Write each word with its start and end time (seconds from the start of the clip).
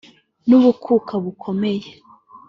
n’ubukaka 0.47 1.15
bukomeye 1.23 1.87